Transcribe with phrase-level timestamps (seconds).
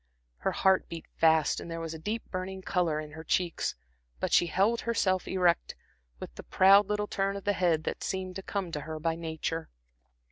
[0.37, 3.75] Her heart beat fast and there was a deep burning color in her cheeks,
[4.19, 5.75] but she held herself erect,
[6.19, 9.13] with the proud little turn of the head that seemed to come to her by
[9.15, 9.69] nature.